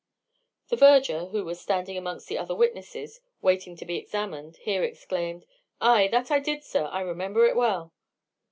The 0.69 0.75
verger, 0.77 1.27
who 1.27 1.45
was 1.45 1.61
standing 1.61 1.95
amongst 1.95 2.27
the 2.27 2.35
other 2.39 2.55
witnesses, 2.55 3.21
waiting 3.39 3.75
to 3.75 3.85
be 3.85 3.97
examined, 3.97 4.55
here 4.57 4.81
exclaimed,— 4.83 5.45
"Ay, 5.79 6.07
that 6.07 6.31
I 6.31 6.39
did, 6.39 6.63
sir; 6.63 6.85
I 6.85 7.01
remember 7.01 7.45
it 7.45 7.55
well." 7.55 7.93